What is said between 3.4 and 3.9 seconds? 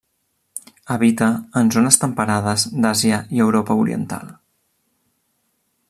Europa